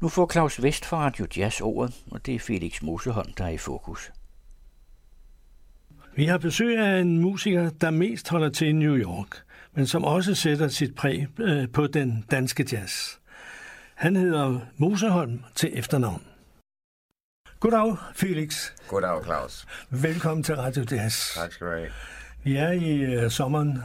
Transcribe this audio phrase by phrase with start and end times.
[0.00, 3.48] Nu får Claus Vest fra Radio Jazz ordet, og det er Felix Moseholm, der er
[3.48, 4.12] i fokus.
[6.16, 9.42] Vi har besøg af en musiker, der mest holder til i New York,
[9.72, 13.16] men som også sætter sit præg øh, på den danske jazz.
[13.94, 16.22] Han hedder Moseholm til efternavn.
[17.60, 18.72] Goddag, Felix.
[18.88, 19.66] Goddag, Claus.
[19.90, 21.34] Velkommen til Radio Jazz.
[21.34, 21.88] Tak skal du have.
[22.44, 23.82] Vi er i uh, sommeren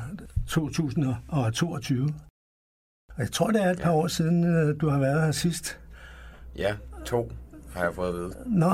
[0.47, 2.13] 2022.
[3.07, 5.79] Og jeg tror, det er et par år siden, uh, du har været her sidst.
[6.55, 7.31] Ja, to
[7.75, 8.33] har jeg fået at vide.
[8.45, 8.69] Nå.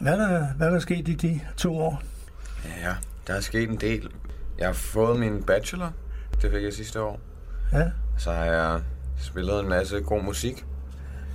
[0.00, 2.02] hvad, er der, hvad er der sket i de to år?
[2.82, 2.94] Ja,
[3.26, 4.10] der er sket en del.
[4.58, 5.92] Jeg har fået min bachelor.
[6.42, 7.20] Det fik jeg sidste år.
[7.72, 7.90] Ja.
[8.18, 8.80] Så har jeg
[9.18, 10.64] spillet en masse god musik.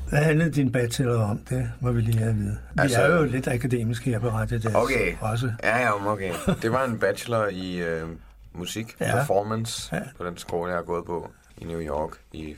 [0.09, 1.37] Hvad handlede din bachelor om?
[1.37, 2.57] Det må vi lige have at vide.
[2.73, 4.75] Vi Altså- er jo lidt akademiske her på Radio Jazz.
[4.75, 5.15] Okay.
[5.21, 5.51] Også.
[5.63, 6.34] Ja, ja, okay.
[6.62, 8.07] Det var en bachelor i øh,
[8.53, 9.12] musik, Ja.
[9.12, 10.01] performance, Ja.
[10.17, 12.55] på den skole, jeg har gået på i New York i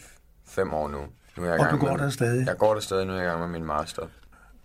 [0.48, 0.98] fem år nu.
[1.38, 2.48] Nu er jeg Og du går med, der stadig?
[2.48, 4.08] Jeg går der stadig, nu er jeg i gang med min master.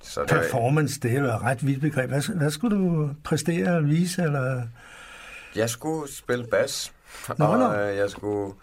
[0.02, 2.08] Så det er, Performance, det er jo et ret vidt begreb.
[2.10, 4.22] Hvad, hvad skulle du præstere og vise?
[4.22, 4.62] Eller?
[5.56, 6.92] Jeg skulle spille bas,
[7.38, 7.74] Nå, og nå.
[7.74, 8.54] øh, jeg skulle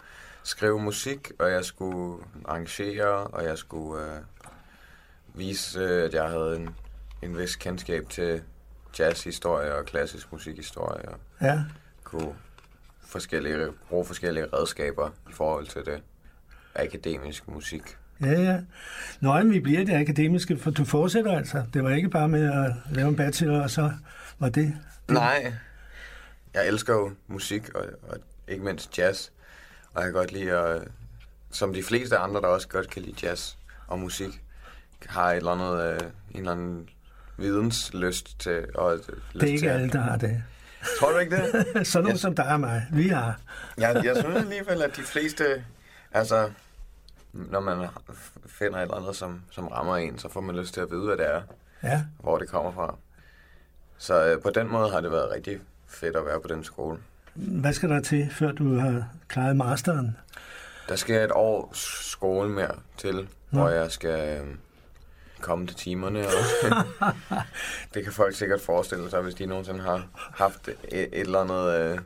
[0.42, 4.10] skrive musik, og jeg skulle arrangere, og jeg skulle øh,
[5.34, 6.68] vise, øh, at jeg havde en,
[7.22, 8.42] en vis kendskab til
[8.98, 11.60] jazzhistorie og klassisk musikhistorie, og Ja.
[12.04, 12.34] kunne
[13.06, 16.02] forskellige, bruge forskellige redskaber i forhold til det
[16.74, 17.96] akademiske musik.
[18.22, 18.58] Ja, ja.
[19.20, 21.64] Nå, men vi bliver det akademiske, for du fortsætter altså.
[21.74, 23.90] Det var ikke bare med at lave en bachelor, og så
[24.38, 24.76] var det...
[25.08, 25.52] Nej,
[26.54, 28.16] jeg elsker jo musik, og, og
[28.48, 29.28] ikke mindst jazz.
[29.94, 30.82] Og jeg kan godt lide at,
[31.50, 33.54] som de fleste andre, der også godt kan lide jazz
[33.86, 34.42] og musik,
[35.06, 36.88] har et eller andet, øh, en eller anden
[37.36, 38.64] videnslyst til.
[38.74, 40.42] Og lyst Det er ikke til alle, der har det.
[41.00, 41.66] Tror du ikke det?
[41.86, 43.40] Sådan nogen Jeg- som dig og mig, vi har.
[43.78, 45.64] Jeg, jeg synes alligevel, at de fleste,
[46.12, 46.50] altså,
[47.32, 47.88] når man
[48.46, 51.04] finder et eller andet, som, som rammer en, så får man lyst til at vide,
[51.06, 51.42] hvad det er,
[51.82, 52.96] Ja, hvor det kommer fra.
[53.98, 56.98] Så øh, på den måde har det været rigtig fedt at være på den skole.
[57.34, 60.16] hvad skal der til, før du har klaret masteren?
[60.88, 63.60] Der skal et år skole mere til, Nå.
[63.60, 64.46] hvor jeg skal øh,
[65.40, 66.20] komme til timerne.
[66.20, 66.70] Og
[67.94, 71.80] det kan folk sikkert forestille sig, hvis de nogensinde har haft et, et eller andet
[71.92, 71.98] øh,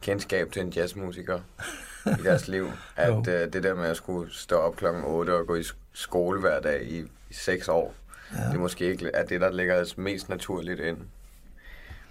[0.00, 1.40] kendskab til en jazzmusiker
[2.20, 2.70] i deres liv.
[2.96, 5.76] At øh, det der med at skulle stå op klokken 8 og gå i sk-
[5.92, 6.98] skole hver dag i,
[7.30, 7.94] i 6 år,
[8.36, 8.44] ja.
[8.48, 10.96] det er måske ikke er det, der ligger mest naturligt ind.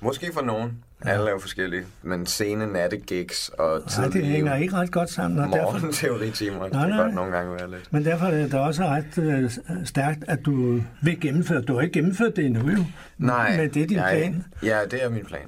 [0.04, 0.84] Måske for nogen.
[1.06, 1.10] Ja.
[1.10, 1.86] Alle er jo forskellige.
[2.02, 6.64] Men sene nattegigs og Nej, det tidlige hænger ikke ret godt sammen, og derfor, morgenteoritimer.
[6.64, 7.04] Det Nej, kan nej.
[7.04, 7.94] godt nogle gange være lidt.
[7.94, 9.52] men derfor er det også ret øh,
[9.86, 11.62] stærkt, at du vil gennemføre.
[11.62, 12.86] Du har ikke gennemført det endnu, jo.
[13.18, 13.58] Nej.
[13.58, 14.46] Men det er din jeg, plan.
[14.64, 15.48] Ja, det er min plan.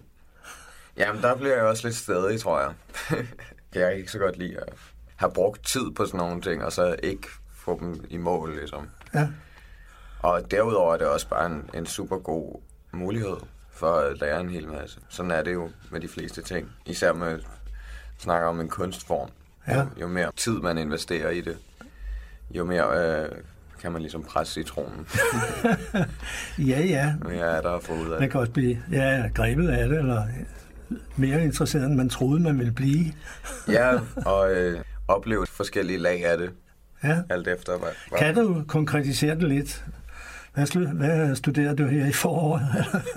[0.97, 2.71] Jamen, der bliver jeg også lidt stedig, tror jeg.
[3.75, 4.73] jeg kan ikke så godt lide at
[5.15, 8.89] have brugt tid på sådan nogle ting, og så ikke få dem i mål, ligesom.
[9.13, 9.27] Ja.
[10.19, 12.61] Og derudover er det også bare en, en super god
[12.91, 13.37] mulighed
[13.71, 14.99] for at lære en hel masse.
[15.09, 16.71] Sådan er det jo med de fleste ting.
[16.85, 17.39] Især med
[18.17, 19.29] snakker om en kunstform.
[19.67, 19.79] Ja.
[19.79, 21.57] Jo, jo mere tid man investerer i det,
[22.51, 23.29] jo mere øh,
[23.81, 25.07] kan man ligesom presse citronen.
[26.59, 27.13] Ja, ja.
[27.23, 28.31] Jo mere er der at få ud af Man det.
[28.31, 30.27] kan også blive ja, grebet af det, eller
[31.15, 33.13] mere interesseret, end man troede, man ville blive.
[33.67, 36.51] Ja, og øh, opleve forskellige lag af det,
[37.03, 37.17] Ja.
[37.29, 37.89] alt efter hvad.
[38.09, 39.85] hvad Kan du konkretisere det lidt?
[40.53, 42.61] Hvad, hvad studerer du her i foråret,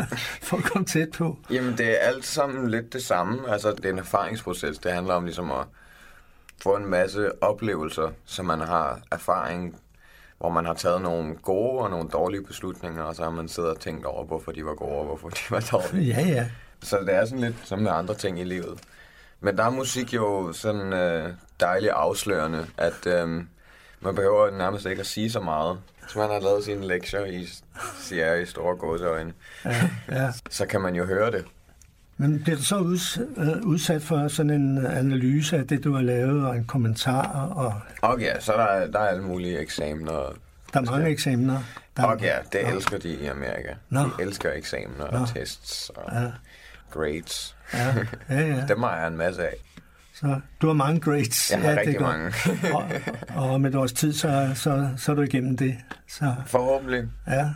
[0.48, 1.38] for at komme tæt på?
[1.50, 3.38] Jamen, det er alt sammen lidt det samme.
[3.53, 4.78] Altså, det er en erfaringsproces.
[4.78, 5.64] Det handler om ligesom at
[6.62, 9.76] få en masse oplevelser, så man har erfaring,
[10.38, 13.70] hvor man har taget nogle gode og nogle dårlige beslutninger, og så har man siddet
[13.70, 16.14] og tænkt over, hvorfor de var gode og hvorfor de var dårlige.
[16.14, 16.47] Ja, ja.
[16.82, 18.78] Så det er sådan lidt som med andre ting i livet.
[19.41, 21.28] Men der er musik jo sådan øh,
[21.60, 23.28] dejligt afslørende, at øh,
[24.00, 25.78] man behøver nærmest ikke at sige så meget.
[26.03, 27.48] Hvis man har lavet sine lektier i,
[28.00, 29.32] siger i store gåseøjne,
[29.64, 29.70] ja,
[30.09, 30.31] ja.
[30.50, 31.44] så kan man jo høre det.
[32.19, 32.76] Men bliver du så
[33.37, 37.75] øh, udsat for sådan en analyse af det, du har lavet, og en kommentar, og
[38.03, 40.12] Okay, så der er, der er alle mulige eksamener.
[40.75, 41.58] der er mange eksamener?
[41.96, 43.75] Der er- Okay, det elsker de i Amerika.
[43.90, 44.00] Nå.
[44.00, 45.19] De elsker eksamener Nå.
[45.19, 46.26] og tests og Ja,
[46.96, 47.56] grades.
[47.75, 47.94] ja,
[48.31, 48.66] ja, ja.
[48.69, 49.54] Dem har jeg en masse af.
[50.14, 51.50] Så du har mange grades.
[51.50, 52.08] Jeg har ja, det rigtig godt.
[52.19, 52.32] mange.
[53.37, 55.76] og, og med et års tid, så, så, så er du igennem det.
[56.08, 57.08] Så, Forhåbentlig.
[57.28, 57.48] ja.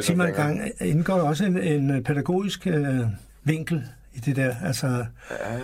[0.00, 3.00] Sig mig en gang, indgår der også en, en pædagogisk øh,
[3.44, 3.84] vinkel
[4.14, 5.06] i det der, altså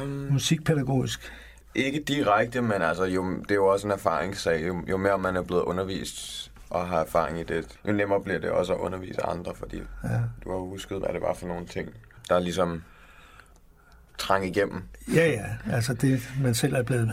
[0.03, 1.33] Um, musikpædagogisk?
[1.75, 4.67] Ikke direkte, men altså, jo, det er jo også en erfaringssag.
[4.69, 8.39] Jo, jo mere man er blevet undervist og har erfaring i det, jo nemmere bliver
[8.39, 10.09] det også at undervise andre, fordi Ja.
[10.45, 11.89] du har husket, hvad det var for nogle ting,
[12.29, 12.83] der ligesom
[14.29, 14.83] trænge igennem.
[15.15, 15.45] Ja, ja.
[15.73, 17.13] Altså det, man selv er blevet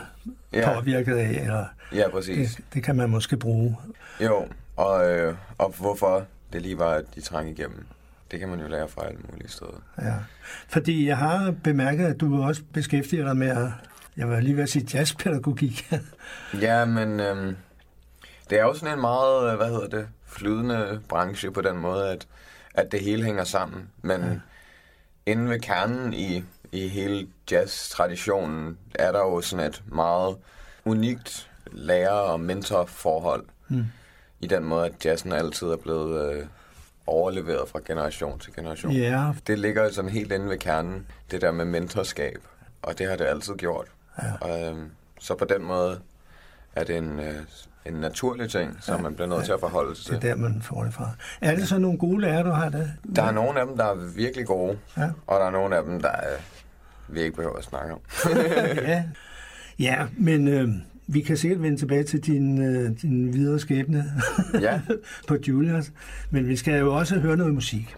[0.53, 0.73] Ja.
[0.73, 2.55] påvirket af, eller Ja, præcis.
[2.55, 3.77] det, det kan man måske bruge.
[4.23, 7.85] Jo, og, øh, og hvorfor det lige var, at de trængte igennem,
[8.31, 9.81] det kan man jo lære fra alle mulige steder.
[10.01, 10.13] Ja.
[10.69, 13.69] Fordi jeg har bemærket, at du også beskæftiger dig med, at,
[14.17, 15.91] jeg var lige ved at sige jazzpædagogik.
[16.61, 17.55] Ja, men øhm,
[18.49, 22.09] det er jo sådan en meget, øh, hvad hedder det, flydende branche på den måde,
[22.09, 22.27] at,
[22.73, 23.89] at det hele hænger sammen.
[24.01, 24.27] Men ja.
[25.31, 30.37] inde ved kernen i, i hele jazz-traditionen er der jo sådan et meget
[30.85, 33.45] unikt lærer- og mentorforhold.
[33.67, 33.85] Mm.
[34.39, 36.45] I den måde, at jazzen altid er blevet øh,
[37.07, 38.91] overleveret fra generation til generation.
[38.91, 42.37] ja, Det ligger sådan helt inde ved kernen, det der med mentorskab.
[42.81, 43.87] Og det har det altid gjort.
[44.23, 44.31] Ja.
[44.41, 45.99] Og, øhm, så på den måde
[46.75, 47.35] er det en, øh,
[47.85, 50.29] en naturlig ting, som man bliver nødt til at forholde sig det er til.
[50.29, 51.09] der, man får det fra.
[51.41, 52.91] Er det så nogle gode lærere, du har det?
[53.15, 55.09] Der er nogle af dem, der er virkelig gode, Ja.
[55.27, 56.35] og der er nogle af dem, der er,
[57.07, 57.99] vi ikke behøver at snakke om.
[58.87, 59.03] ja.
[59.79, 60.69] ja, men øh,
[61.07, 64.05] vi kan sikkert vende tilbage til din, øh, din videre skæbne
[64.61, 64.81] Ja.
[65.27, 65.91] på Julius.
[66.29, 67.95] Men vi skal jo også høre noget musik.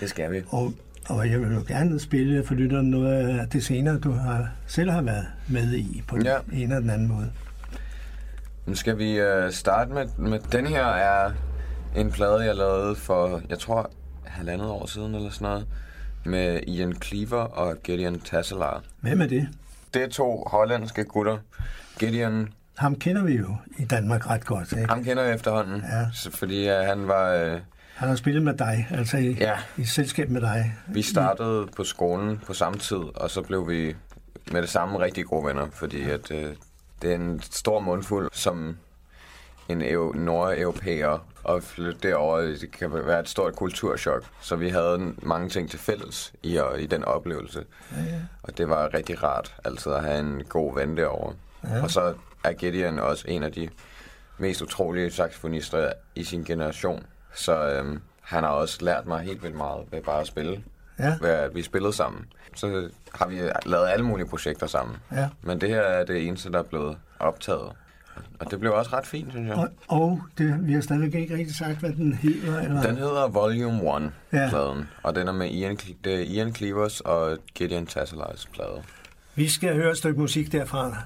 [0.00, 0.42] Det skal vi.
[0.48, 0.72] Og,
[1.08, 4.90] og jeg vil jo gerne spille for lytteren noget af det senere, du har, selv
[4.90, 6.36] har været med i på den Ja.
[6.52, 7.30] ene eller den anden måde.
[8.68, 11.32] Nu skal vi øh, starte med, med den her er
[11.96, 13.90] en plade, jeg lavede for, jeg tror,
[14.24, 15.66] halvandet år siden eller sådan noget,
[16.24, 18.82] med Ian Cleaver og Gideon Tasselar.
[19.00, 19.48] Hvem er det?
[19.94, 21.38] Det er to hollandske gutter.
[21.98, 22.48] Gideon,
[22.78, 24.72] Ham kender vi jo i Danmark ret godt.
[24.72, 24.88] Ikke?
[24.88, 26.06] ham kender jeg efterhånden, Ja.
[26.30, 27.32] fordi øh, han var...
[27.34, 27.60] Øh,
[27.94, 29.54] Han har spillet med dig, altså i, Ja.
[29.76, 30.74] i selskab med dig.
[30.88, 33.96] vi startede på skolen på samme tid, og så blev vi
[34.52, 36.54] med det samme rigtig gode venner, fordi at, øh,
[37.02, 38.76] det er en stor mundfuld, som
[39.68, 44.24] en eu- nordeuropæer og flytte derover, det kan være et stort kulturschok.
[44.40, 47.64] Så vi havde mange ting til fælles i, og, i den oplevelse.
[47.96, 48.20] Ja, ja.
[48.42, 51.34] Og det var rigtig rart altid at have en god ven derovre.
[51.64, 51.82] Ja.
[51.82, 52.14] Og så
[52.44, 53.68] er Gideon også en af de
[54.38, 57.06] mest utrolige saxofonister i sin generation.
[57.34, 60.64] Så øhm, han har også lært mig helt vildt meget ved bare at spille.
[60.98, 61.16] Ja.
[61.20, 62.24] Ved at vi spillede sammen.
[62.56, 64.96] Så har vi lavet alle mulige projekter sammen.
[65.12, 65.28] Ja.
[65.42, 67.72] Men det her er det eneste, der er blevet optaget.
[68.40, 69.56] Og det blev også ret fint, synes jeg.
[69.56, 72.60] Og, og det, vi har stadigvæk ikke rigtig sagt, hvad den hedder.
[72.60, 72.82] Eller?
[72.82, 74.48] Den hedder Volume 1, Ja.
[74.48, 74.88] pladen.
[75.02, 78.82] Og den er med Ian, det er Ian Cleavers og Gideon Tasselars plade.
[79.34, 80.96] Vi skal høre et stykke musik derfra.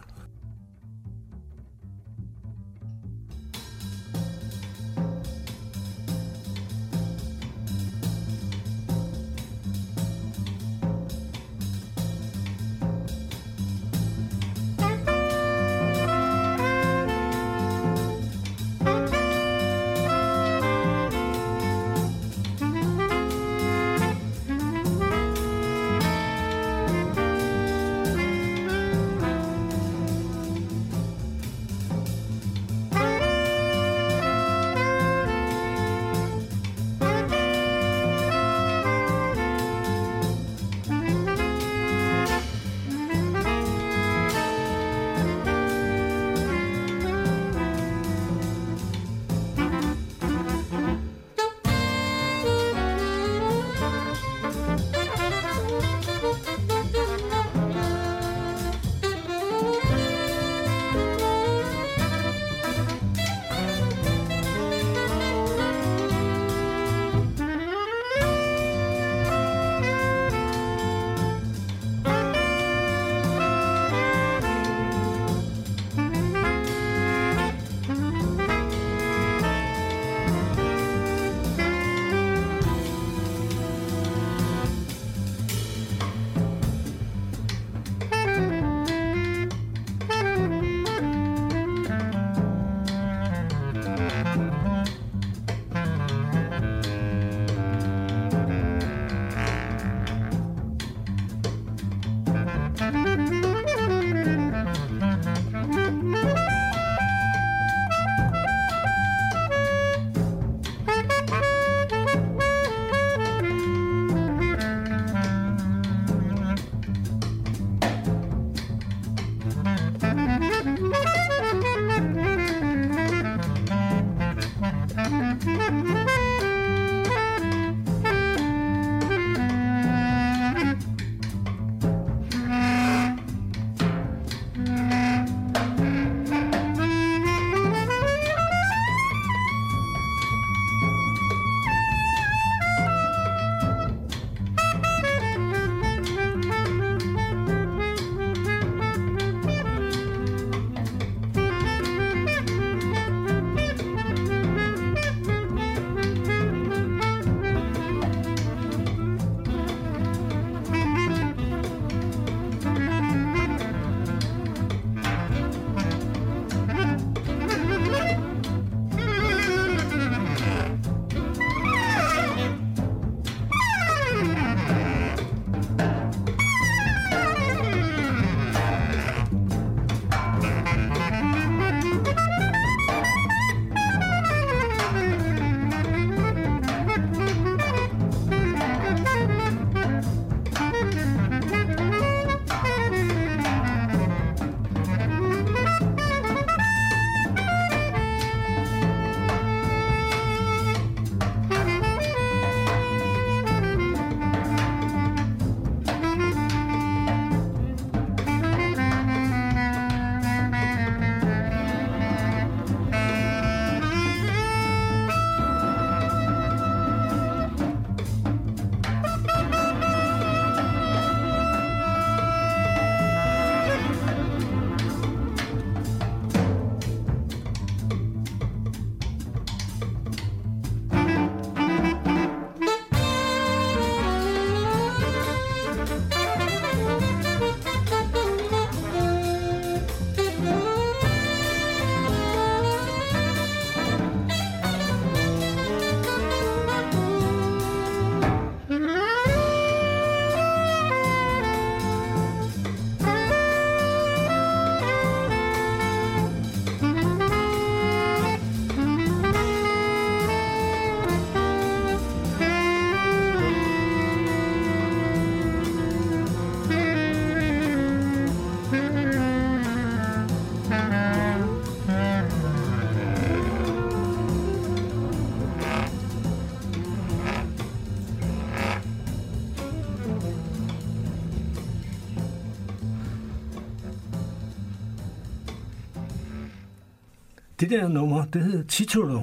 [287.63, 289.21] Det der nummer, det hedder Titolo.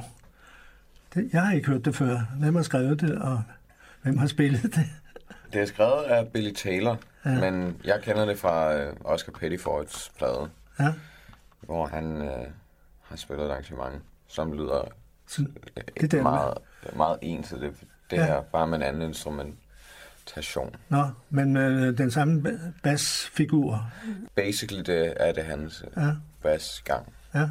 [1.13, 2.19] Det, jeg har ikke hørt det før.
[2.39, 3.43] Hvem har skrevet det, og
[4.01, 4.85] hvem har spillet det?
[5.53, 7.51] Det er skrevet af Billy Taylor, ja.
[7.51, 10.93] men jeg kender det fra øh, Oscar Pettifords plade, Ja.
[11.61, 12.47] hvor han øh,
[13.03, 14.81] har spillet et arrangement, som lyder
[15.27, 15.41] Så
[15.77, 16.53] øh, det der meget,
[16.95, 17.49] meget ens.
[17.49, 17.61] Det,
[18.11, 18.25] det Ja.
[18.25, 18.31] ja.
[18.33, 20.75] er bare med en anden instrumentation.
[20.89, 23.91] Nå, men øh, den samme ba- basfigur.
[24.35, 27.13] Basically det er det hans øh, Ja, basgang.
[27.33, 27.47] ja.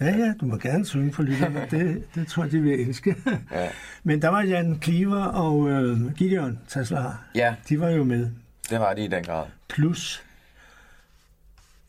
[0.00, 1.66] Ja, ja, du må gerne synge for lytterne.
[1.70, 3.16] Det, det tror jeg, de vil elske.
[3.52, 3.68] Ja.
[4.02, 7.24] Men der var Jan Kliver og øh, Gideon Taslar.
[7.34, 8.30] ja, De var jo med.
[8.70, 9.46] det var det i den grad.
[9.68, 10.22] Plus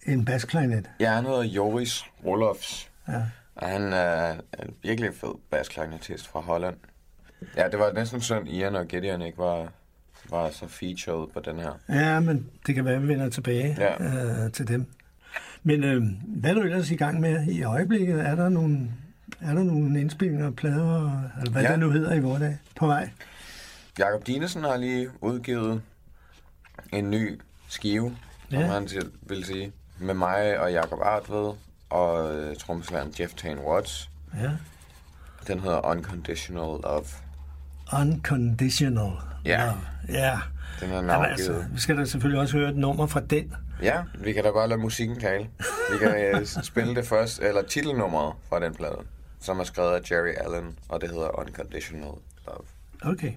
[0.05, 0.89] en basklarinet.
[1.00, 3.22] Ja, han hedder Joris Rolofs, Ja.
[3.55, 6.75] og han er en virkelig fed bassklarinetist fra Holland.
[7.58, 9.67] Ja, det var næsten synd, Ian og Gideon ikke var,
[10.31, 11.71] var så featured på den her.
[11.89, 14.03] ja, men det kan være, at vi vender tilbage Ja.
[14.45, 14.86] øh, til dem.
[15.63, 18.19] Men øh, hvad er du ellers i gang med i øjeblikket?
[18.19, 18.91] Er der nogle,
[19.41, 21.71] er der nogle indspillinger og plader, eller hvad ja.
[21.71, 23.09] Det nu hedder i vores dag, på vej?
[24.00, 25.81] Jakob Dinesen har lige udgivet
[26.93, 28.15] en ny skive,
[28.50, 28.65] som Ja.
[28.65, 31.53] han til- vil sige, med mig og Jakob Artved
[31.89, 34.09] og øh, trommeslageren Jeff Tane Watts.
[34.41, 34.50] Ja.
[35.48, 37.05] Den hedder Unconditional Love.
[38.01, 39.12] Unconditional.
[39.45, 39.65] Ja.
[39.65, 39.77] Love.
[40.12, 40.39] Ja.
[40.80, 41.32] Den er navngivet.
[41.32, 43.54] altså, vi skal da selvfølgelig også høre et nummer fra den.
[43.82, 45.50] Ja, vi kan da bare lade musikken tale.
[45.92, 48.98] Vi kan øh, spille det først, eller titelnummeret fra den plade,
[49.39, 52.12] som er skrevet af Jerry Allen, og det hedder Unconditional
[52.48, 53.12] Love.
[53.13, 53.32] Okay.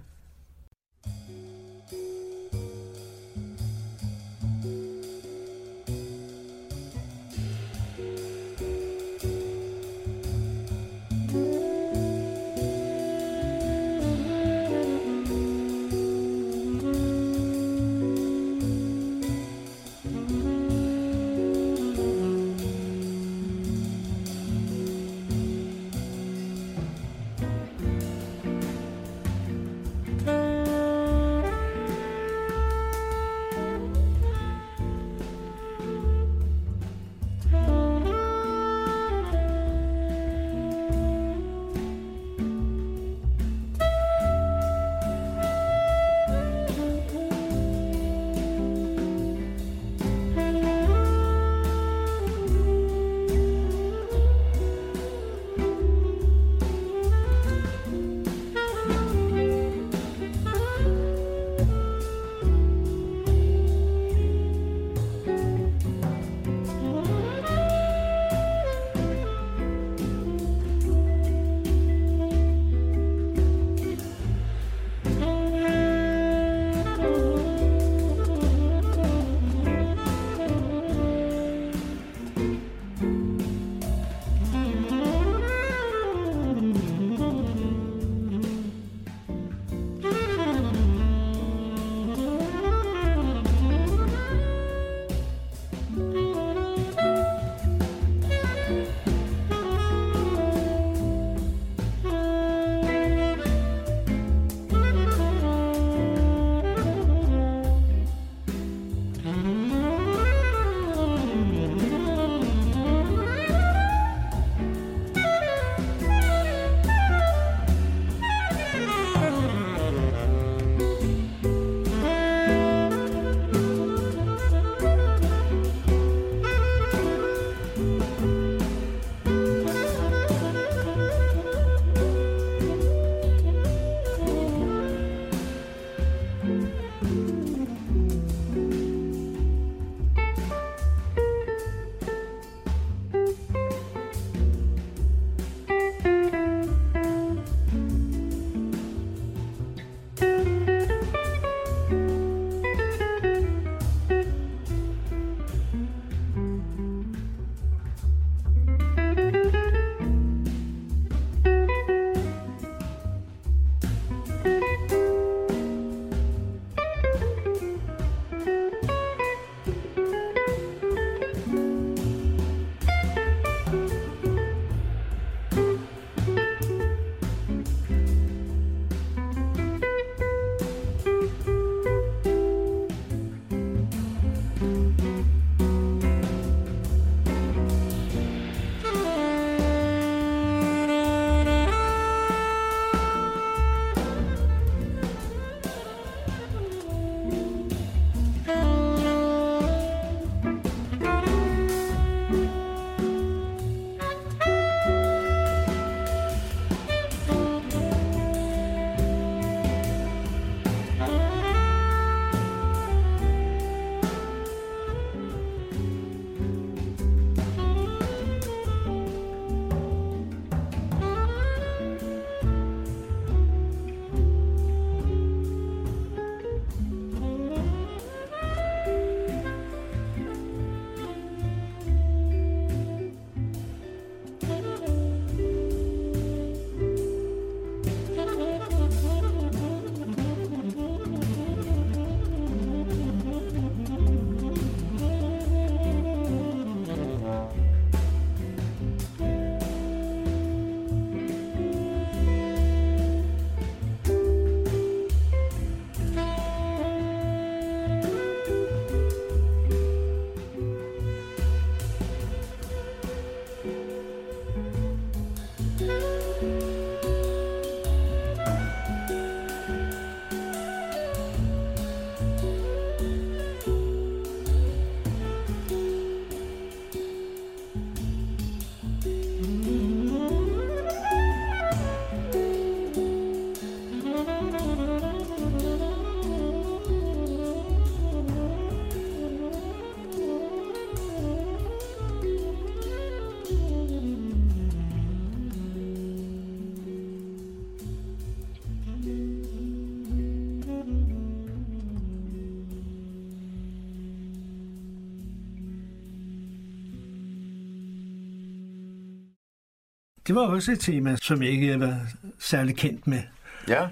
[310.33, 311.99] Det var også et tema, som jeg ikke var
[312.39, 313.23] særlig kendt med.
[313.69, 313.89] Ja.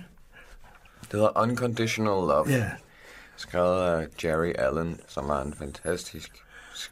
[1.00, 2.44] Det hedder Unconditional Love.
[2.48, 2.70] Ja,
[3.36, 6.30] Skrevet af Jerry Allen, som var en fantastisk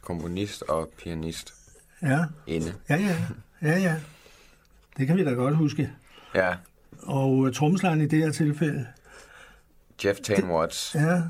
[0.01, 1.53] komponist og pianist
[2.01, 2.73] ja, inde.
[2.89, 3.15] ja, ja,
[3.61, 3.95] ja, ja.
[4.97, 5.91] Det kan vi da godt huske.
[6.35, 6.55] Ja.
[7.03, 8.87] Og uh, trommeslageren i det her tilfælde,
[10.05, 10.95] Jeff Tane Watts.
[10.95, 11.21] ja,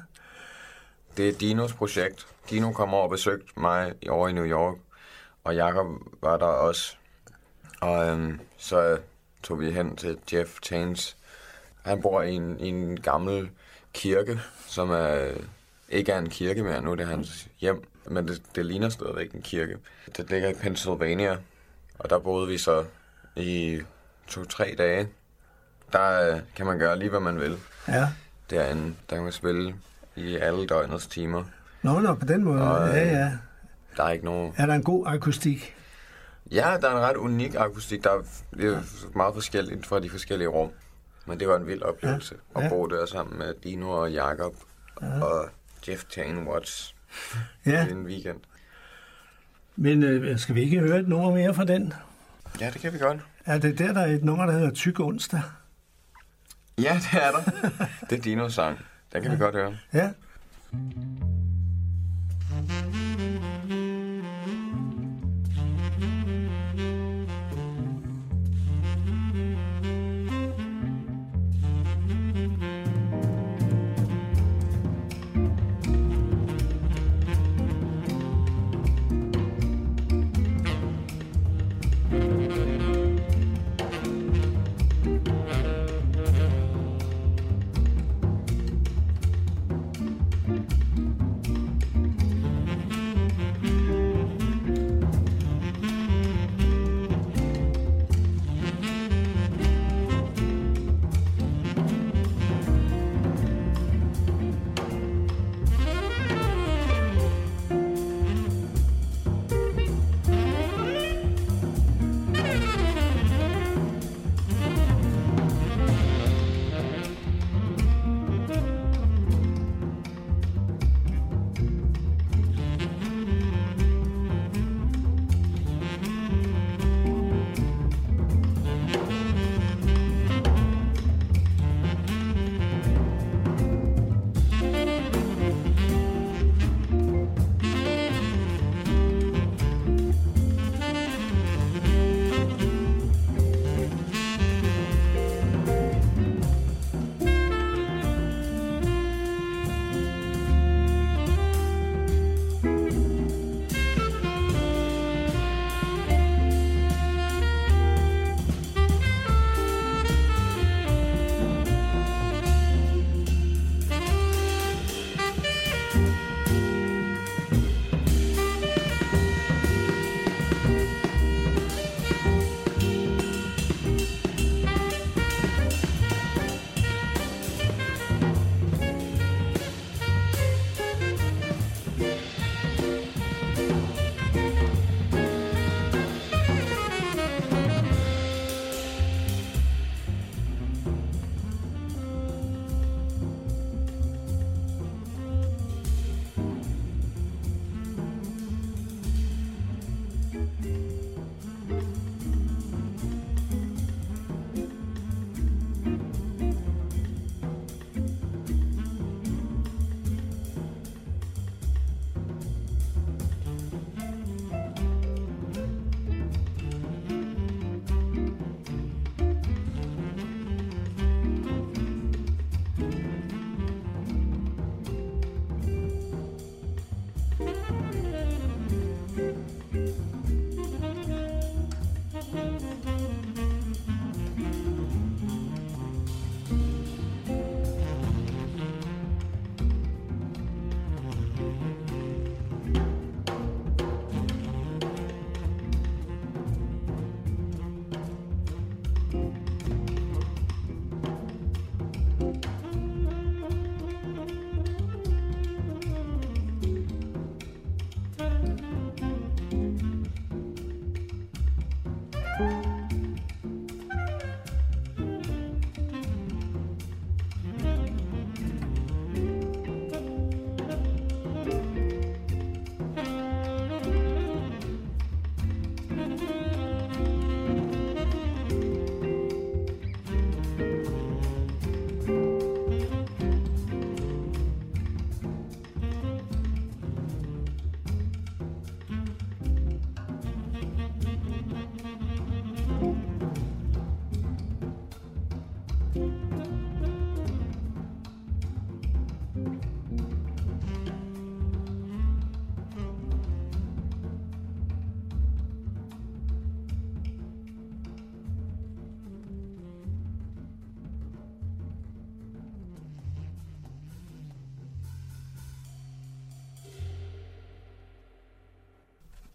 [1.17, 2.27] Det er Dinos projekt.
[2.49, 4.75] Dino kom over og besøgte mig i- over i New York,
[5.43, 5.87] og Jakob
[6.21, 6.95] var der også.
[7.81, 8.97] Og øhm, så
[9.43, 11.17] tog vi hen til Jeff Tanes.
[11.85, 13.49] Han bor i en, i en gammel
[13.93, 15.31] kirke, som er,
[15.89, 16.81] ikke er en kirke mere.
[16.81, 19.77] Nu er det hans hjem, men det, det ligner stadigvæk en kirke.
[20.17, 21.37] Det ligger i Pennsylvania,
[21.99, 22.85] og der boede vi så
[23.35, 23.81] i
[24.27, 25.07] to-tre dage.
[25.93, 28.07] Der øh, kan man gøre lige, hvad man vil ja.
[28.49, 28.95] derinde.
[29.09, 29.75] Der kan man spille
[30.15, 31.43] i alle døgnets timer.
[31.81, 32.61] Nå, nå, på den måde.
[32.61, 33.31] Og, øh, Ja, ja.
[33.97, 34.53] Der er ikke nogen...
[34.57, 35.75] Er der en god akustik?
[36.51, 38.03] Ja, der er en ret unik akustik.
[38.03, 38.83] Der er
[39.17, 40.69] meget forskelligt fra de forskellige rum.
[41.25, 42.69] Men det var en vild oplevelse Ja, at ja.
[42.69, 44.55] bo der sammen med Dino og Jakob
[44.95, 45.49] og
[45.87, 46.95] Jeff Tane Watts
[47.65, 48.37] Ja, i en weekend.
[49.75, 51.93] men øh, skal vi ikke høre et nummer mere fra den?
[52.61, 53.17] Ja, det kan vi godt.
[53.45, 55.41] Er det der, der er et nummer, der hedder Tyk onsdag?
[56.81, 57.41] Ja, det er der.
[58.09, 58.79] Det er Dinos sang.
[59.13, 59.77] Den kan vi godt høre.
[59.93, 60.11] Ja.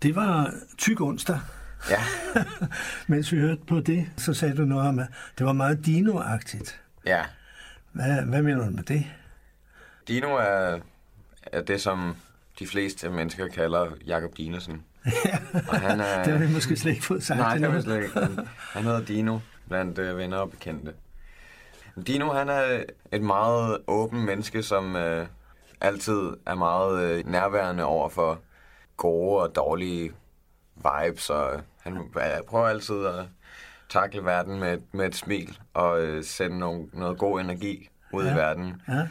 [0.05, 1.41] Det var tyk onsdag.
[1.91, 2.03] Ja,
[3.09, 5.07] Mens vi hørte på det, så sagde du noget om, at
[5.39, 6.81] det var meget dino-agtigt.
[7.07, 7.23] ja.
[7.93, 9.07] Hvad, hvad mener du med det?
[10.09, 10.79] Dino er,
[11.53, 12.17] er det, som
[12.59, 14.83] de fleste mennesker kalder Jakob Dinesen.
[15.69, 16.23] Og han er...
[16.25, 18.21] Det har vi måske slet ikke fået sagt Nej, det har vi slet ikke.
[18.21, 19.39] Han- Han hedder Dino
[19.69, 20.93] blandt øh, venner og bekendte.
[22.07, 25.27] Dino, han er et meget åben menneske, som øh,
[25.81, 28.41] altid er meget øh, nærværende over for
[28.97, 30.13] gode og dårlige
[30.77, 31.99] vibes, og han
[32.49, 33.25] prøver altid at
[33.89, 38.33] takle verden med, med et smil og øh, sende nogle, noget god energi ud ja.
[38.33, 38.83] I verden.
[38.89, 39.09] Ja,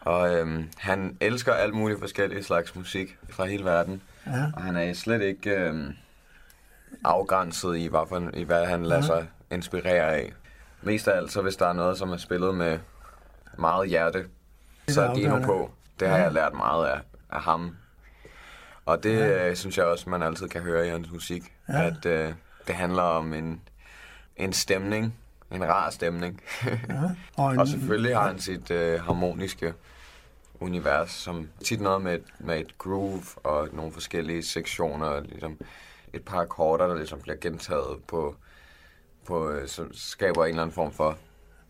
[0.00, 4.02] Og øhm, han elsker alt muligt forskellige slags musik fra hele verden.
[4.26, 5.92] ja, Og han er slet ikke øhm,
[7.04, 9.06] afgrænset i, hvad, for, i, hvad han lader Ja.
[9.06, 10.32] sig inspirere af.
[10.82, 12.78] Mest af alt, så hvis der er noget, som er spillet med
[13.58, 14.26] meget hjerte,
[14.88, 15.70] så er Dino på.
[16.00, 16.22] Det har Ja.
[16.22, 17.76] jeg lært meget af, af ham.
[18.86, 19.48] Og det ja.
[19.50, 21.42] øh, synes jeg også, man altid kan høre i hans musik.
[21.68, 21.82] Ja.
[21.86, 22.32] At øh,
[22.66, 23.60] det handler om en,
[24.36, 25.14] en stemning.
[25.52, 26.40] En rar stemning.
[26.64, 26.70] ja.
[27.42, 29.74] Og, en, Og selvfølgelig har han sit øh, harmoniske
[30.60, 35.58] univers, som tit noget med, et- med et groove og nogle forskellige sektioner, ligesom
[36.12, 38.36] et par akkorder, der ligesom bliver gentaget på,
[39.26, 41.18] på øh, som skaber en eller anden form for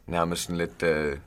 [0.06, 1.18] nærmest sådan lidt øh,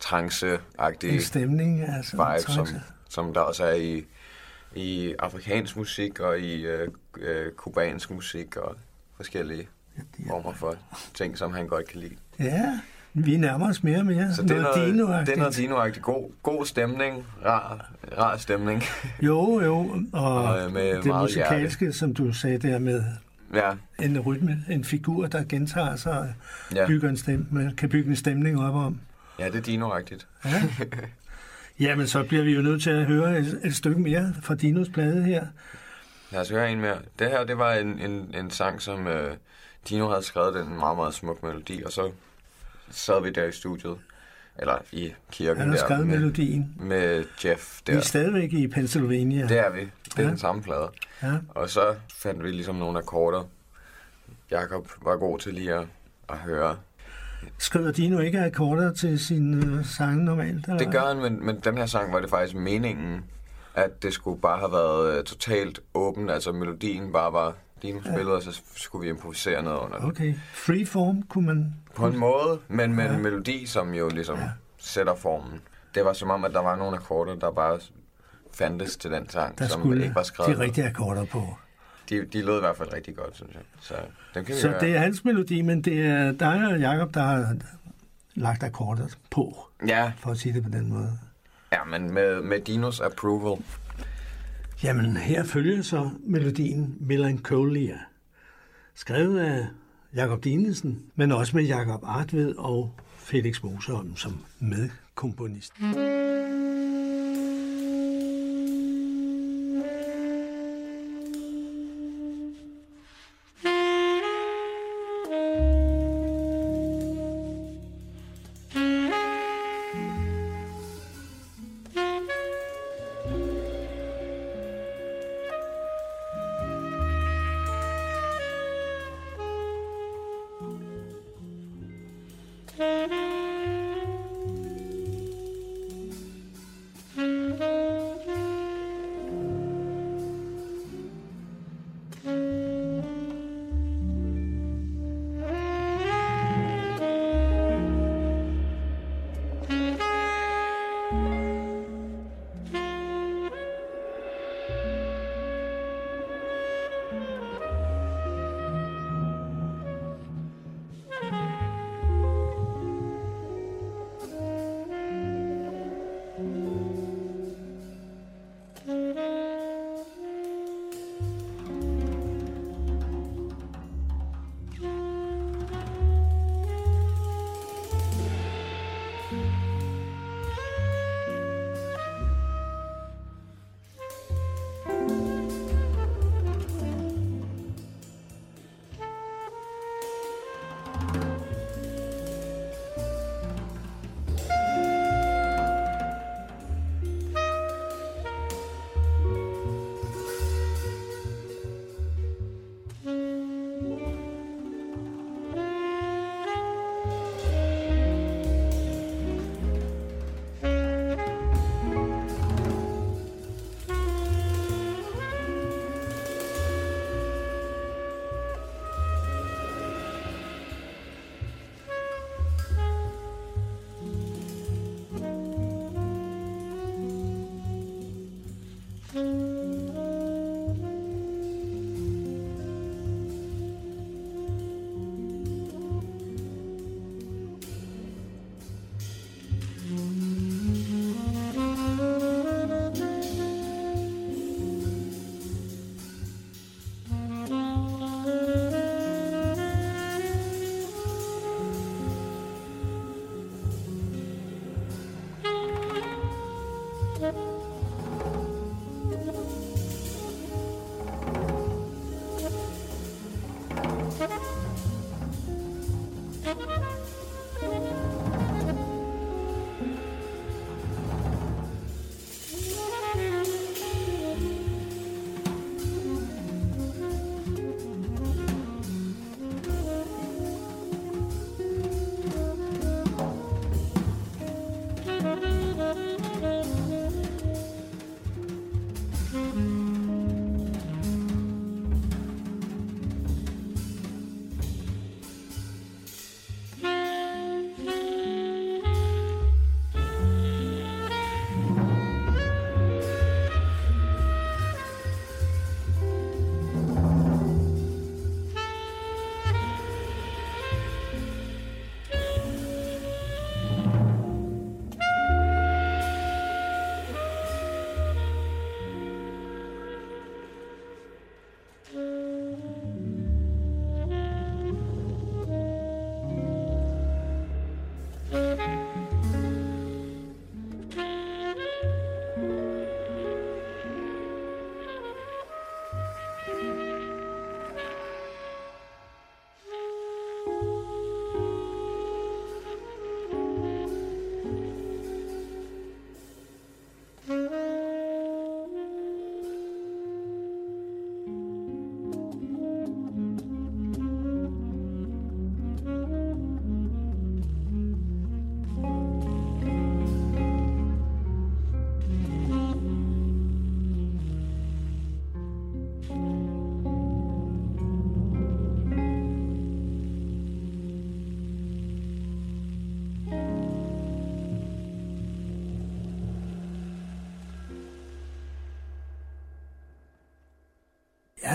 [0.00, 2.16] trance-agtig stemning, altså.
[2.16, 2.66] vibe, som,
[3.08, 4.04] som der også er i,
[4.74, 8.76] i afrikansk musik og i øh, øh, kubansk musik og
[9.16, 9.68] forskellige
[10.26, 10.76] former for
[11.14, 12.16] ting, som han godt kan lide.
[12.38, 12.78] Ja,
[13.14, 14.34] vi nærmer os mere og mere.
[14.34, 18.82] Så det er noget, dino det er noget dino God, god stemning, rar, rar stemning.
[19.22, 19.76] Jo, jo,
[20.12, 23.04] og, Og, øh, med det musikalske, som du sagde der med
[23.54, 26.28] ja, en rytme, en figur, der gentager sig, og
[26.74, 26.86] ja.
[26.86, 29.00] bygger en stemme, kan bygge en stemning op om.
[29.38, 30.26] ja, det er dino-agtigt.
[30.44, 30.62] Ja.
[31.80, 34.88] Jamen, så bliver vi jo nødt til at høre et, et stykke mere fra Dinos
[34.88, 35.46] plade her.
[36.32, 36.98] Lad os høre en mere.
[37.18, 39.36] Det her, det var en, en, en sang, som øh,
[39.88, 42.10] Dino havde skrevet den meget, meget smuk melodi, og så
[42.90, 43.96] sad vi der i studiet,
[44.58, 46.74] eller i kirken Han har der, skrevet med, melodien.
[46.80, 48.02] med Jeff Vi er der.
[48.02, 49.46] stadigvæk i Pennsylvania.
[49.48, 49.80] Det er vi.
[49.80, 50.28] Det er Ja.
[50.28, 50.90] den samme plade.
[51.22, 51.32] Ja.
[51.48, 53.48] Og så fandt vi ligesom nogle akkorder.
[54.50, 55.86] Jakob var god til lige at,
[56.28, 56.76] at høre.
[57.58, 60.64] Skriver Dino ikke akkorder til sin øh, sange normalt?
[60.66, 60.78] Eller?
[60.78, 63.24] Det gør han, men, men den her sang var det faktisk meningen,
[63.74, 66.30] at det skulle bare have været øh, totalt åbent.
[66.30, 69.98] Altså melodien bare var, Dino spillede, og så skulle vi improvisere noget under.
[69.98, 70.08] den.
[70.08, 70.34] Okay.
[70.54, 71.74] Freeform kunne man...
[71.94, 73.14] På en måde, men med Ja.
[73.14, 74.48] en melodi, som jo ligesom Ja.
[74.78, 75.60] sætter formen.
[75.94, 77.78] Det var som om, at der var nogle akkorder, der bare
[78.54, 80.56] fandtes til den sang, Der som ikke var skrevet.
[80.56, 81.56] de rigtige akkorder på.
[82.10, 83.62] De, de lød i hvert fald rigtig godt, synes jeg.
[83.80, 83.94] Så
[84.34, 84.80] dem kan vi Så høre.
[84.80, 87.56] det er hans melodi, men det er dig og Jacob, der har
[88.34, 91.18] lagt akkorder på, Ja, for at sige det på den måde.
[91.72, 93.64] ja, men med, med Dinos approval.
[94.82, 97.98] Jamen, her følger så melodien Melancholia,
[98.94, 99.66] skrevet af
[100.14, 105.72] Jakob Dinesen, men også med Jakob Artved og Felix Moseholm som medkomponist.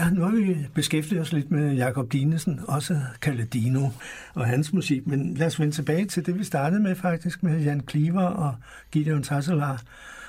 [0.04, 3.90] Ja, nu har vi beskæftiget os lidt med Jakob Dinesen, også kaldet Dino,
[4.34, 5.08] og hans musik.
[5.08, 8.56] Men lad os vende tilbage til det, vi startede med faktisk, med Jan Kliver og
[8.92, 9.82] Gideon Tasselar,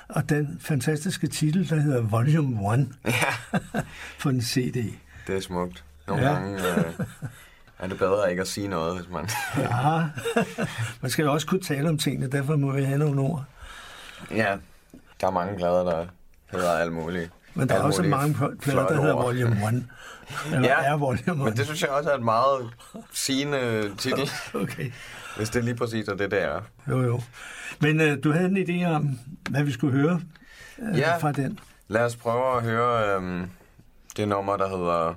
[0.07, 3.11] og den fantastiske titel, der hedder Volume 1 Ja,
[4.19, 4.75] for en CD.
[5.27, 5.83] det er smukt.
[6.07, 6.33] Nogle Ja.
[6.33, 6.83] gange øh,
[7.79, 9.29] er det bedre ikke at sige noget, hvis man...
[9.57, 10.03] Ja,
[11.01, 13.43] man skal jo også kunne tale om tingene, derfor må vi have nogle ord.
[14.31, 14.55] ja,
[15.21, 16.05] der er mange plader, der
[16.51, 17.31] hedder alt muligt.
[17.55, 19.13] Men der er også mange pl- plader, der hedder.
[19.15, 19.85] Volume 1.
[20.53, 21.37] Eller Ja, er Volume 1.
[21.37, 22.69] Men det synes jeg også er et meget
[23.13, 24.29] sigende titel,
[24.63, 24.91] Okay,
[25.37, 26.61] hvis det lige præcis er det, der er.
[26.89, 27.21] jo jo.
[27.79, 30.21] Men øh, du havde en idé om, hvad vi skulle høre
[30.79, 31.17] øh, Ja.
[31.17, 31.59] fra den.
[31.87, 33.49] Lad os prøve at høre øhm,
[34.17, 35.15] det nummer, der hedder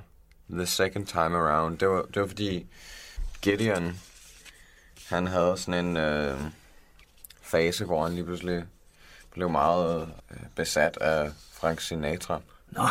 [0.51, 1.79] The Second Time Around.
[1.79, 2.67] Det var, det var fordi
[3.43, 4.01] Gideon,
[5.09, 6.37] han havde sådan en øh,
[7.43, 8.65] fase, hvor han lige pludselig
[9.33, 12.41] blev meget øh, besat af Frank Sinatra
[12.71, 12.83] Nå,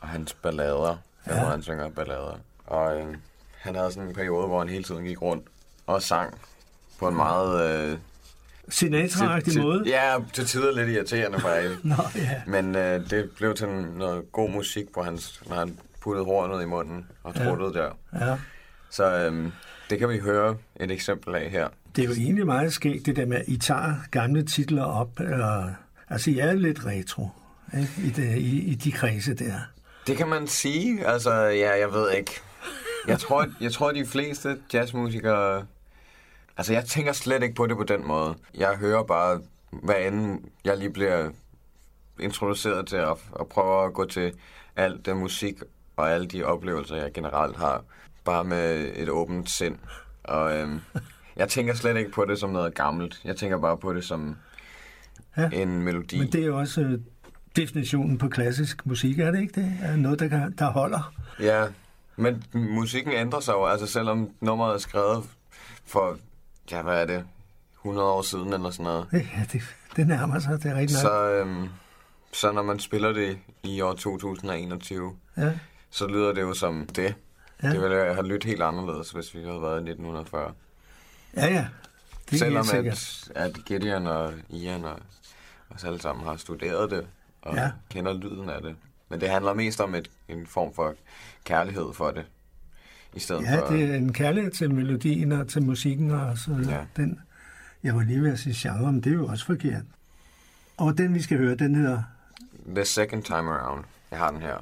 [0.00, 0.96] og hans ballader.
[1.26, 1.34] Ja.
[1.34, 1.40] Ja.
[1.40, 2.38] Hvor han synger ballader.
[2.66, 3.14] Og øh,
[3.58, 5.44] han havde sådan en periode, hvor han hele tiden gik rundt
[5.86, 6.34] og sang
[6.98, 7.82] på en meget...
[7.90, 7.98] Øh,
[8.70, 9.82] Sinatra-agtig måde.
[9.86, 11.84] Ja, til tider lidt irriterende faktisk.
[11.84, 12.42] Nå, ja.
[12.46, 16.66] Men øh, det blev til noget god musik, hvor han, når han puttede hornet i
[16.66, 17.44] munden og Ja.
[17.44, 17.90] truttede der.
[18.26, 18.38] ja.
[18.90, 19.52] Så øhm,
[19.90, 21.68] det kan vi høre et eksempel af her.
[21.96, 25.20] Det er jo egentlig meget skægt, det der med, at I tager gamle titler op.
[25.20, 25.70] Eller,
[26.08, 27.28] altså, I er lidt retro
[27.74, 27.92] ikke?
[28.04, 29.54] I, det, i, i de kredse der.
[30.06, 31.06] Det kan man sige.
[31.06, 32.30] Altså, ja, jeg ved ikke.
[33.08, 35.66] Jeg tror, jeg tror de fleste jazzmusikere...
[36.56, 38.34] Altså, jeg tænker slet ikke på det på den måde.
[38.54, 41.30] Jeg hører bare, hvad end jeg lige bliver
[42.20, 44.32] introduceret til at, at prøve at gå til
[44.76, 45.54] alt den musik
[45.96, 47.84] og alle de oplevelser, jeg generelt har.
[48.24, 49.76] Bare med et åbent sind.
[50.24, 50.80] Og øhm,
[51.36, 53.20] jeg tænker slet ikke på det som noget gammelt.
[53.24, 54.36] Jeg tænker bare på det som
[55.36, 55.48] Ja.
[55.52, 56.18] en melodi.
[56.18, 56.98] Men det er jo også
[57.56, 59.72] definitionen på klassisk musik, er det ikke det?
[59.82, 61.12] Er noget, der, kan, der holder?
[61.40, 61.66] Ja,
[62.16, 63.64] men musikken ændrer sig jo.
[63.66, 65.24] Altså selvom nummeret er skrevet
[65.86, 66.18] for,
[66.70, 67.24] ja hvad er det,
[67.74, 69.06] 100 år siden eller sådan noget.
[69.12, 69.62] Ja, det,
[69.96, 70.96] det nærmer sig, det er rigtig.
[70.96, 71.68] Så, øhm,
[72.32, 75.52] så når man spiller det i år 2021, Ja,
[75.90, 77.14] så lyder det jo som det.
[77.62, 77.70] Ja.
[77.70, 80.52] Det ville have lyttet helt anderledes, hvis vi havde været i 1940.
[81.36, 81.66] ja, ja.
[82.30, 84.98] Det er Selvom at, at Gideon og Ian og
[85.70, 87.06] os alle sammen har studeret det
[87.46, 87.70] og Ja.
[87.90, 88.76] kender lyden af det.
[89.10, 90.94] Men det handler mest om et, en form for
[91.44, 92.24] kærlighed for det.
[93.14, 93.66] I stedet Ja, for...
[93.66, 96.84] det er en kærlighed til melodien og til musikken og så Ja.
[96.96, 97.20] den,
[97.82, 99.82] jeg var lige ved at sige genre, men det er jo også forkert.
[100.76, 102.02] Og den, vi skal høre, den hedder
[102.74, 103.84] The second time around.
[104.10, 104.56] Jeg har den her.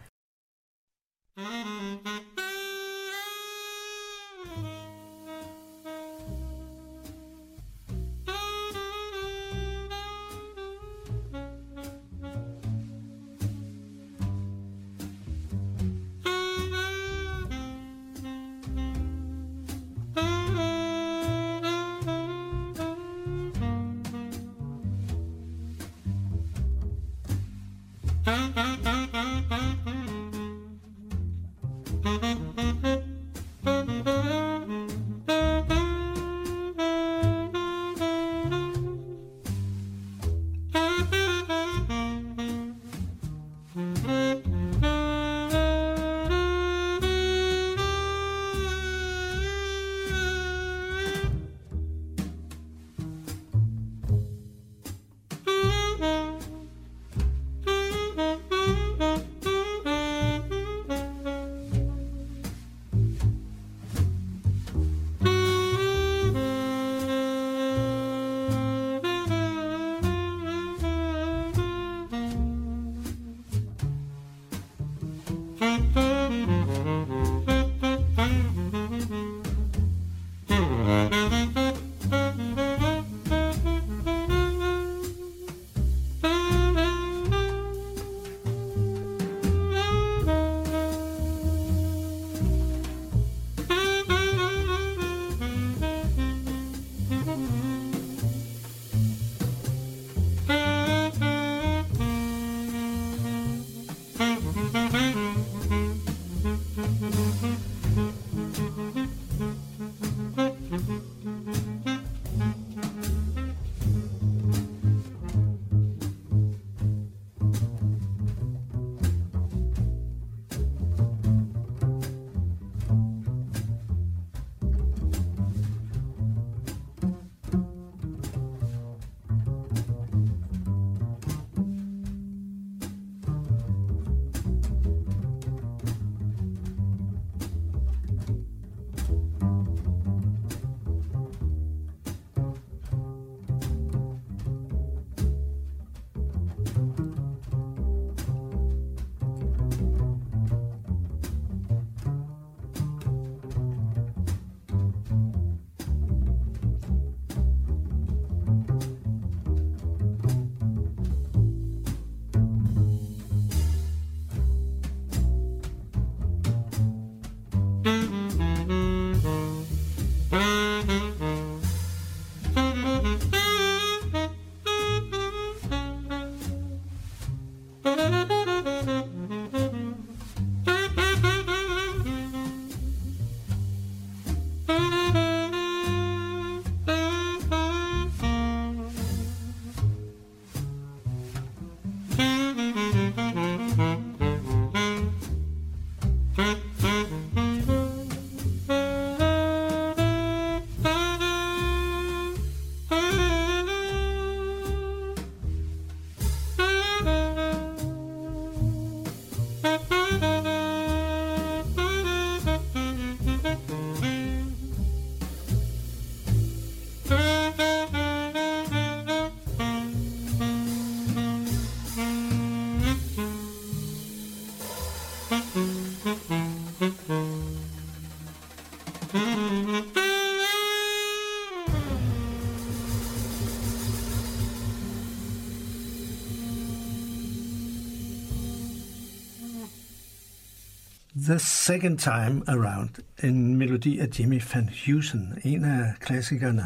[241.25, 242.91] The Second Time Around,
[243.23, 246.65] en melodi af Jimmy Van Heusen, en af klassikerne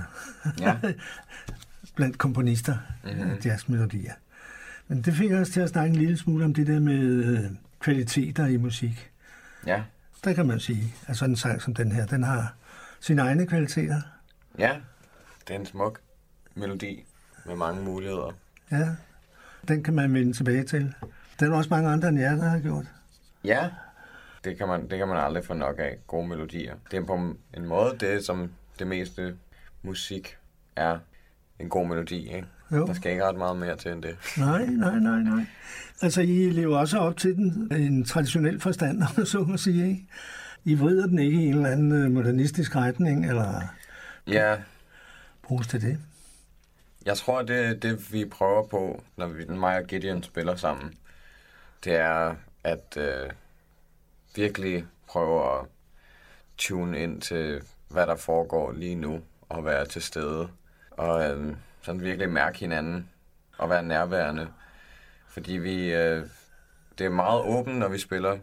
[0.60, 0.76] Ja.
[1.96, 3.30] blandt komponister mm-hmm.
[3.30, 4.12] af jazzmelodier.
[4.88, 7.40] Men det fik os til at snakke en lille smule om det der med øh,
[7.80, 9.10] kvaliteter i musik.
[9.66, 9.82] Ja.
[10.24, 12.54] Der kan man sige, at sådan en sang som den her, den har
[13.00, 14.00] sine egne kvaliteter.
[14.58, 14.76] Ja.
[15.48, 16.00] Det er en smuk
[16.54, 17.04] melodi
[17.46, 18.32] med mange muligheder.
[18.70, 18.88] Ja,
[19.68, 20.94] den kan man vende tilbage til.
[21.40, 22.86] Det er der også mange andre end jer, der har gjort.
[23.44, 23.68] Ja.
[24.48, 25.98] Det kan, man, det kan man aldrig få nok af.
[26.06, 26.74] Gode melodier.
[26.90, 27.14] Det er på
[27.56, 29.36] en måde det, som det meste
[29.82, 30.36] musik
[30.76, 30.98] er
[31.58, 32.34] en god melodi.
[32.34, 32.46] Ikke?
[32.72, 32.86] Jo.
[32.86, 34.16] Der skal ikke ret meget mere til end det.
[34.38, 35.44] Nej, nej, nej, nej.
[36.02, 40.06] Altså, I lever også op til den en traditionel forstand, om så må sige, ikke?
[40.64, 43.62] I vrider den ikke i en eller anden øh, modernistisk retning, eller
[44.26, 44.56] Ja,
[45.42, 45.98] bruges til det?
[47.06, 50.94] Jeg tror, det det, vi prøver på, når vi, mig og Gideon spiller sammen,
[51.84, 52.34] det er
[52.64, 53.30] at øh,
[54.34, 55.66] virkelig prøve at
[56.58, 60.48] tune ind til, hvad der foregår lige nu, og være til stede,
[60.90, 63.08] og øh, sådan virkelig mærke hinanden,
[63.58, 64.48] og være nærværende.
[65.28, 66.22] Fordi vi, øh,
[66.98, 68.38] det er meget åbent, når vi spiller.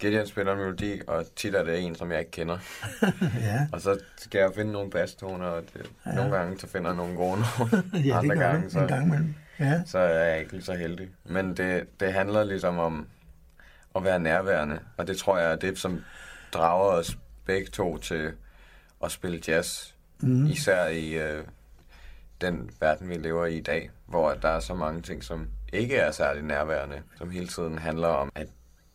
[0.00, 2.58] Gideon spiller en melodi, og tit er det en, som jeg ikke kender.
[3.40, 6.12] ja, Og så skal jeg finde nogle basstoner, og det, ja.
[6.14, 7.84] nogle gange så finder jeg nogle gode nogle.
[7.94, 9.34] ja det Andre gør gange, det så- en gang imellem.
[9.58, 11.08] Ja, så er jeg ikke lige så heldig.
[11.24, 13.06] Men det, det handler ligesom om
[14.00, 16.04] at være nærværende, og det tror jeg er det, som
[16.52, 18.32] drager os begge to til
[19.04, 19.92] at spille jazz.
[20.20, 20.46] Mm.
[20.46, 21.44] Især i øh,
[22.40, 25.96] den verden, vi lever i i dag, hvor der er så mange ting, som ikke
[25.96, 28.48] er særlig nærværende, som hele tiden handler om, at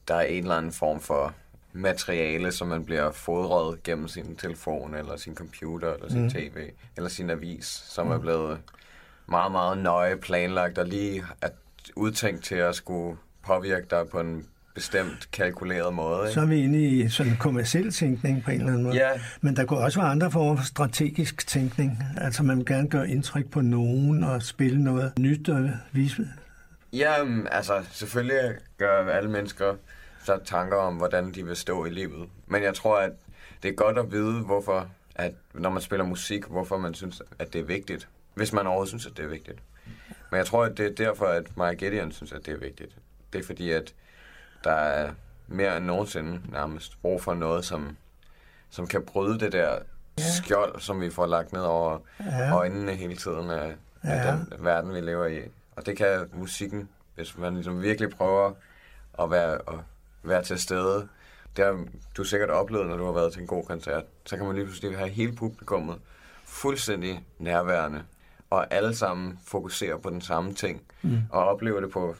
[0.07, 1.33] der er en eller anden form for
[1.73, 6.29] materiale, som man bliver fodret gennem sin telefon, eller sin computer, eller sin mm.
[6.29, 8.13] tv, eller sin avis, som mm.
[8.13, 8.59] er blevet
[9.25, 11.49] meget, meget nøje planlagt, og lige er
[11.95, 16.21] udtænkt til at skulle påvirke dig på en bestemt kalkuleret måde.
[16.21, 16.33] Ikke?
[16.33, 18.95] Så er vi inde i sådan en kommersiel tænkning på en eller anden måde.
[18.95, 19.09] Ja.
[19.41, 22.03] Men der kunne også være andre former for strategisk tænkning.
[22.17, 26.27] Altså man vil gerne gøre indtryk på nogen og spille noget nyt og vise.
[26.93, 27.13] Ja,
[27.51, 29.75] altså selvfølgelig gør alle mennesker
[30.23, 32.29] så tanker om, hvordan de vil stå i livet.
[32.47, 33.11] Men jeg tror, at
[33.63, 37.53] det er godt at vide, hvorfor, at når man spiller musik, hvorfor man synes, at
[37.53, 38.07] det er vigtigt.
[38.33, 39.59] Hvis man overhovedet synes, at det er vigtigt.
[40.31, 42.91] Men jeg tror, at det er derfor, at Mike Gideon synes, at det er vigtigt.
[43.33, 43.93] Det er fordi, at
[44.65, 45.11] der er
[45.47, 47.97] mere end nogensinde nærmest brug for noget, som,
[48.69, 49.79] som kan bryde det der
[50.17, 50.23] ja.
[50.23, 52.55] skjold, som vi får lagt ned over ja.
[52.55, 54.09] øjnene hele tiden af, ja.
[54.09, 55.39] af den verden, vi lever i.
[55.75, 58.53] Og det kan musikken, hvis man ligesom virkelig prøver
[59.19, 59.79] at være, at
[60.23, 61.07] være til stede.
[61.57, 61.85] Det har
[62.17, 64.03] du sikkert oplevet, når du har været til en god koncert.
[64.25, 65.97] Så kan man lige pludselig have hele publikummet
[66.45, 68.03] fuldstændig nærværende,
[68.49, 71.19] og alle sammen fokuserer på den samme ting, mm.
[71.29, 72.15] og oplever det på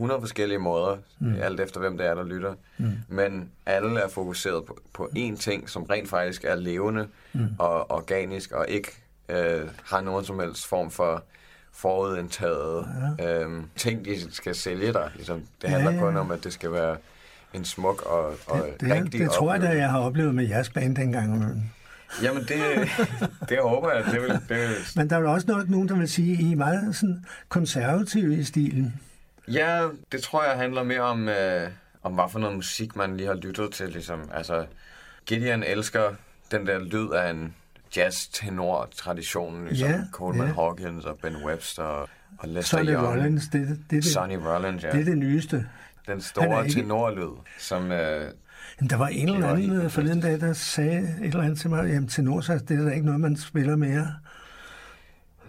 [0.00, 1.34] 100 forskellige måder, mm.
[1.42, 2.54] alt efter hvem det er, der lytter.
[2.78, 2.92] Mm.
[3.08, 7.46] Men alle er fokuseret på, på én ting, som rent faktisk er levende mm.
[7.58, 8.92] og organisk, og ikke
[9.28, 11.24] øh, har nogen som helst form for
[11.72, 12.86] forudindtaget
[13.18, 13.44] ja.
[13.44, 15.10] øh, ting, de skal sælge dig.
[15.14, 16.02] Ligesom, det handler ja, ja.
[16.02, 16.96] kun om, at det skal være
[17.54, 20.48] en smuk og, og det, det, rigtig Det tror jeg da, jeg har oplevet med
[20.48, 21.62] jeres band dengang.
[22.22, 22.88] Jamen, det,
[23.48, 24.04] det håber jeg.
[24.04, 24.76] Det vil, det vil...
[24.96, 27.24] Men der er jo også nok nogen, der vil sige, at I er meget sådan
[27.48, 28.94] konservative i stilen.
[29.52, 31.68] Ja, det tror jeg handler mere om, øh,
[32.02, 33.88] om hvad for noget musik, man lige har lyttet til.
[33.88, 34.30] Ligesom.
[34.34, 34.66] Altså,
[35.26, 36.14] Gideon elsker
[36.50, 37.54] den der lyd af en
[37.96, 40.54] jazz-tenor-tradition, ligesom ja, Coleman ja.
[40.54, 42.08] Hawkins og Ben Webster og
[42.44, 43.06] Lester Sonny Young.
[43.06, 44.90] Rollins, det, det, det, Sonny Rollins, ja.
[44.90, 45.66] Det er det nyeste.
[46.06, 46.80] Den store ikke...
[46.80, 47.92] tenorlyd, som...
[47.92, 48.32] Øh,
[48.90, 52.08] der var en eller anden forleden dag, der sagde et eller andet til mig, jamen
[52.08, 54.14] tenor, så det er da ikke noget, man spiller mere.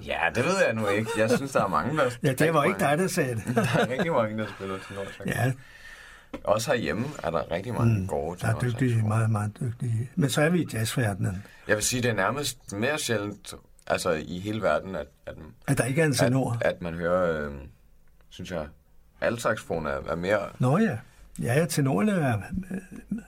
[0.05, 1.11] Ja, det ved jeg nu ikke.
[1.17, 2.11] Jeg synes, der er mange, der...
[2.23, 3.43] ja, det var ikke dig, der sagde det.
[3.55, 5.03] der er rigtig mange, der spiller tenor.
[5.25, 5.51] Ja.
[6.43, 10.09] Også herhjemme er der rigtig mange mm, gode Der er dygtige, meget, meget dygtige.
[10.15, 11.43] Men så er vi i jazzverdenen.
[11.67, 13.53] Jeg vil sige, det er nærmest mere sjældent
[13.87, 15.35] altså i hele verden, at, at,
[15.67, 16.57] at der ikke er en tenor.
[16.61, 17.51] At, at man hører, øh,
[18.29, 18.67] synes jeg,
[19.21, 20.39] altsaxofon er, er mere...
[20.59, 20.97] Nå ja.
[21.41, 22.41] Ja, ja, tenorerne er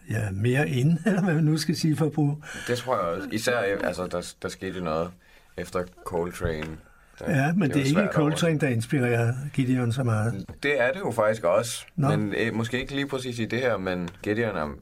[0.10, 2.44] ja, mere ind, eller hvad man nu skal sige for at bruge.
[2.68, 3.28] Det tror jeg også.
[3.32, 5.12] Især, altså, der, der skete noget
[5.58, 6.78] efter Coltrane.
[7.20, 10.46] Der, ja, men det, det er ikke Coltrane, der inspirerer Gideon så meget.
[10.64, 11.86] Det er det jo faktisk også.
[11.96, 12.10] Nå.
[12.10, 14.76] Men eh, måske ikke lige præcis i det her, men Gideon er,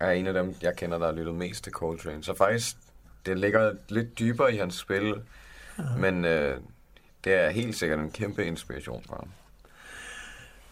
[0.00, 2.24] er en af dem, jeg kender, der har lyttet mest til Coltrane.
[2.24, 2.76] Så faktisk,
[3.26, 5.14] det ligger lidt dybere i hans spil,
[5.78, 5.84] ja.
[5.98, 6.56] men øh,
[7.24, 9.28] det er helt sikkert en kæmpe inspiration for ham.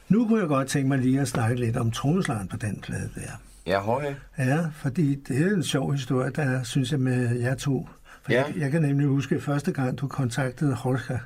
[0.09, 3.11] Nu kunne jeg godt tænke mig lige at snakke lidt om trommeslageren på den plade
[3.15, 3.41] der.
[3.67, 4.17] Ja, Jorge.
[4.39, 7.89] Ja, fordi det er en sjov historie, der synes jeg med jer to.
[8.23, 8.45] For ja.
[8.45, 11.21] jeg, jeg kan nemlig huske, at første gang du kontaktede Jorge,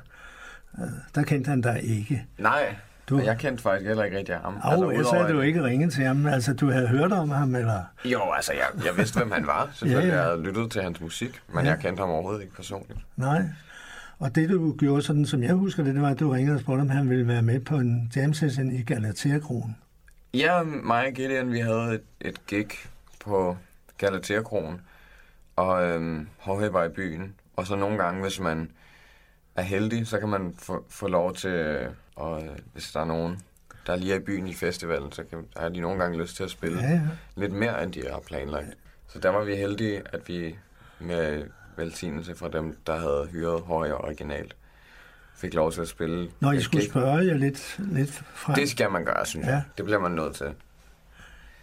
[0.79, 0.83] øh,
[1.15, 2.25] der kendte han dig ikke.
[2.37, 2.75] Nej,
[3.09, 3.19] du...
[3.19, 4.57] jeg kendte faktisk heller ikke rigtig ham.
[4.63, 6.25] Au, altså, jeg sagde, at du ikke ringet til ham.
[6.25, 7.83] Altså, du havde hørt om ham, eller?
[8.05, 9.69] Jo, altså, jeg, jeg vidste, hvem han var.
[9.73, 10.21] Selvfølgelig, ja, ja.
[10.21, 11.71] jeg havde lyttet til hans musik, men ja.
[11.71, 12.99] jeg kendte ham overhovedet ikke personligt.
[13.15, 13.41] Nej,
[14.19, 16.61] og det du gjorde, sådan som jeg husker det, det var, at du ringede og
[16.61, 19.77] spurgte, om han ville være med på en jam session i Galatea-kronen.
[20.33, 22.67] Ja, mig og Gideon, vi havde et, et gig
[23.19, 23.57] på
[23.97, 24.81] Galatea-kronen,
[25.55, 27.35] og øhm, var i byen.
[27.55, 28.71] Og så nogle gange, hvis man
[29.55, 33.39] er heldig, så kan man få, få lov til, og øh, hvis der er nogen,
[33.87, 36.43] der lige er i byen i festivalen, så kan, har de nogle gange lyst til
[36.43, 37.01] at spille ja, ja.
[37.35, 38.67] lidt mere, end de har planlagt.
[39.07, 40.55] Så der var vi heldige, at vi
[40.99, 41.43] med
[41.77, 44.55] velsignelse fra dem, der havde hyret Høje originalt.
[45.35, 46.31] Fik lov til at spille.
[46.39, 46.91] Når I skulle gik.
[46.91, 48.55] spørge jer lidt, lidt frem.
[48.55, 49.51] Det skal man gøre, synes ja.
[49.51, 49.63] jeg.
[49.77, 50.53] Det bliver man nødt til.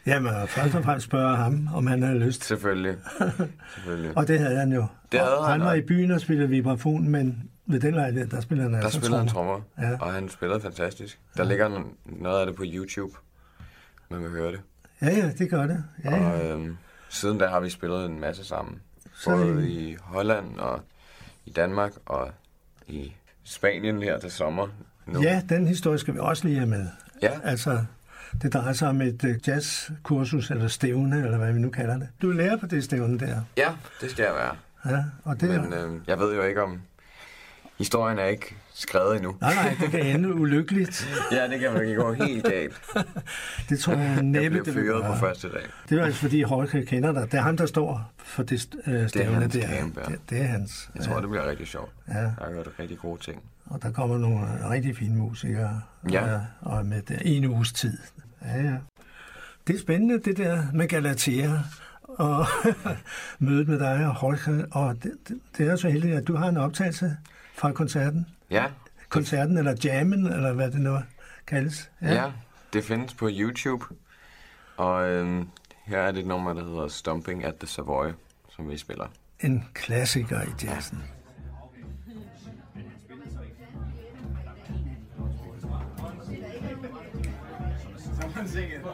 [0.07, 2.45] Ja, men først og fremmest spørge ham, om han havde lyst.
[2.45, 2.97] Selvfølgelig.
[3.75, 4.17] Selvfølgelig.
[4.17, 4.87] og det havde han jo.
[5.13, 5.51] Det havde han.
[5.51, 8.81] Han var i byen og spillede vibrafon, men ved den lejlighed, der spiller han der
[8.81, 9.99] altså spiller han trommer, ja.
[10.01, 11.21] og han spillede fantastisk.
[11.37, 11.49] Der ja.
[11.49, 13.13] ligger noget af det på YouTube.
[14.09, 14.61] Man kan høre det.
[15.03, 15.85] Ja, ja, det gør det.
[16.05, 16.31] Ja, ja.
[16.31, 16.77] Og øhm,
[17.09, 18.81] siden da har vi spillet en masse sammen.
[19.25, 20.81] Både i Holland og
[21.47, 22.31] i Danmark og
[22.87, 23.13] i
[23.45, 24.69] Spanien her til sommer.
[25.07, 25.23] Nu.
[25.23, 26.87] Ja, den historie skal vi også lige have med.
[27.23, 27.31] Ja.
[27.45, 27.85] Altså,
[28.43, 32.09] det drejer sig om et uh, jazzkursus, eller stævne, eller hvad vi nu kalder det.
[32.23, 33.41] Du er lærer på det stævne der.
[33.57, 33.69] Ja,
[34.01, 34.57] det skal jeg være.
[34.97, 36.81] Ja, og det Men øh, jeg ved jo ikke om...
[37.79, 39.37] Historien er ikke skrevet endnu.
[39.41, 41.09] Nej, nej, det kan ende ulykkeligt.
[41.33, 42.81] ja, det kan man gå helt galt.
[43.69, 45.63] Det tror jeg næppe, Jeg det vil fyret på første dag.
[45.89, 47.23] Det er altså fordi Jorge kender dig.
[47.33, 49.69] Det er ham, der står for det øh, stævne hans der.
[49.69, 50.03] camp, ja.
[50.13, 50.91] det, det er hans.
[50.95, 51.91] Jeg tror, det bliver rigtig sjovt.
[52.09, 52.19] Ja.
[52.19, 53.43] Jeg har gjort rigtig gode ting.
[53.67, 55.81] Og der kommer nogle rigtig fine musikere
[56.11, 56.41] Ja.
[56.61, 57.99] og, er med der en uges tid.
[58.45, 58.77] Ja, ja.
[59.67, 61.51] Det er spændende, det der med Galatea
[62.03, 62.47] og
[63.39, 64.67] mødet med dig og Jorge.
[64.73, 67.17] Og det, det, det er så heldigt, at du har en optagelse
[67.55, 68.27] fra koncerten.
[68.51, 68.65] Ja,
[69.09, 70.99] Koncerten eller jammen, eller hvad det nu
[71.47, 71.91] kaldes.
[72.03, 72.15] ja.
[72.15, 72.33] ja
[72.73, 73.85] det findes på YouTube.
[74.77, 75.49] Og øhm,
[75.85, 78.07] her er det et nummer, der hedder Stomping at the Savoy,
[78.51, 79.07] som vi spiller.
[79.41, 81.03] En klassiker i jazzen.
[88.53, 88.83] singing.
[88.85, 88.93] oh,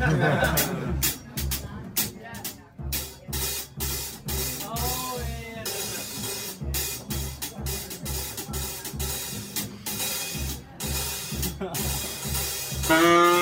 [12.90, 13.39] yeah.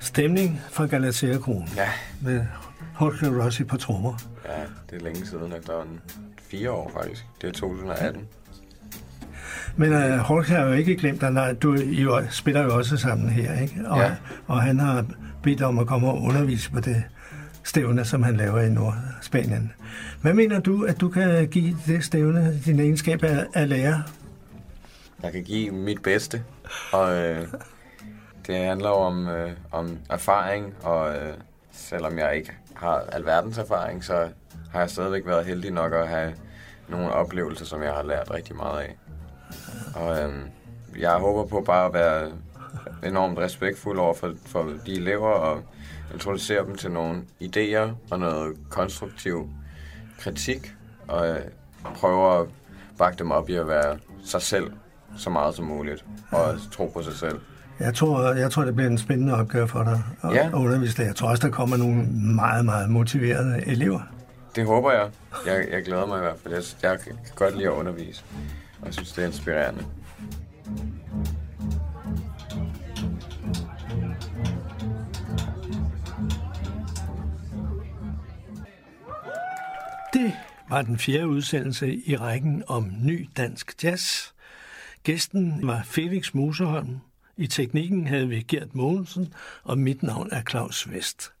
[0.00, 1.88] Stemning fra Galatea Kronen Ja,
[2.20, 2.44] med
[3.00, 4.14] Jorge Rossi på trommer.
[4.48, 6.00] ja, det er længe siden efterhånden.
[6.50, 7.26] Fire år faktisk.
[7.42, 8.22] Det er 2018.
[9.76, 11.30] Men uh, Jorge har jo ikke glemt dig.
[11.30, 13.74] Nej, du I jo, spiller jo også sammen her, ikke?
[13.86, 14.10] Og, Ja.
[14.46, 15.04] og han har
[15.42, 17.02] bedt om at komme og undervise på det
[17.64, 19.72] stævne, som han laver i Nordspanien.
[20.22, 24.02] Hvad mener du, at du kan give det stævne din egenskab af, af lærer?
[25.22, 26.44] Jeg kan give mit bedste,
[26.92, 27.46] og øh,
[28.46, 31.34] det handler om, øh, om erfaring, og øh,
[31.72, 34.28] selvom jeg ikke har alverdens erfaring, så
[34.72, 36.34] har jeg stadigvæk været heldig nok at have
[36.88, 38.96] nogle oplevelser, som jeg har lært rigtig meget af.
[39.94, 40.34] Og øh,
[40.98, 42.32] jeg håber på bare at være
[43.02, 45.62] enormt respektfuld over for, for de elever og
[46.12, 49.50] introducere dem til nogle idéer og noget konstruktiv
[50.18, 50.74] kritik
[51.08, 51.40] og øh,
[51.94, 52.48] prøve at
[52.98, 54.72] bakke dem op i at være sig selv
[55.16, 57.40] så meget som muligt og tro på sig selv.
[57.80, 60.50] Jeg tror, jeg tror, det bliver en spændende opgave for dig at Ja.
[60.54, 61.06] undervise dig.
[61.06, 61.96] Jeg tror også, der kommer nogle
[62.34, 64.00] meget, meget motiverede elever.
[64.56, 65.08] Det håber jeg.
[65.46, 66.54] Jeg, jeg glæder mig i hvert fald.
[66.54, 68.24] Jeg, jeg kan godt lide at undervise,
[68.80, 69.84] og jeg synes, det er inspirerende.
[80.12, 80.32] Det
[80.68, 84.31] var den fjerde udsendelse i rækken om ny dansk jazz.
[85.02, 86.98] Gæsten var Felix Moserholm.
[87.36, 91.32] I teknikken havde vi Gert Mogensen, og mit navn er Claus Vest.